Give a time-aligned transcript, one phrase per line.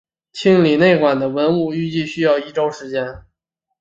[0.33, 3.23] 清理内棺的文物预计需要一周时间。